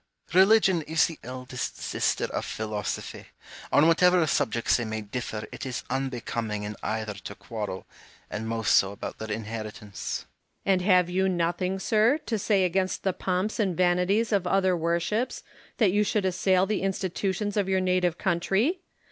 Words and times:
Hume. 0.31 0.39
Religion 0.41 0.81
is 0.81 1.05
the 1.05 1.19
eldest 1.23 1.77
sister 1.77 2.23
of 2.25 2.43
Philosophy: 2.43 3.27
on 3.71 3.85
whatever 3.87 4.25
subjects 4.25 4.77
they 4.77 4.83
may 4.85 5.01
differ, 5.01 5.45
it 5.51 5.63
is 5.63 5.83
unbecoming 5.91 6.63
in 6.63 6.75
either 6.81 7.13
to 7.13 7.35
quarrel, 7.35 7.85
and 8.27 8.47
most 8.47 8.73
so 8.73 8.93
about 8.93 9.19
their 9.19 9.29
inheritance. 9.31 10.21
Home. 10.21 10.29
And 10.73 10.81
have 10.81 11.07
you 11.07 11.29
nothing, 11.29 11.77
sir, 11.77 12.17
to 12.25 12.39
say 12.39 12.65
against 12.65 13.03
the 13.03 13.13
pomps 13.13 13.59
and 13.59 13.77
vanities 13.77 14.31
of 14.31 14.47
other 14.47 14.75
worships, 14.75 15.43
that 15.77 15.91
you 15.91 16.03
should 16.03 16.25
assail 16.25 16.65
the 16.65 16.81
institutions 16.81 17.55
of 17.55 17.69
your 17.69 17.79
native 17.79 18.17
country 18.17 18.81